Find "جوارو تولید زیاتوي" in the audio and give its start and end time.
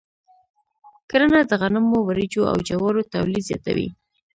2.67-3.87